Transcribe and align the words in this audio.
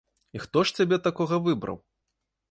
І 0.37 0.39
хто 0.45 0.63
ж 0.69 0.73
цябе 0.79 0.97
такога 1.07 1.39
выбраў? 1.49 1.77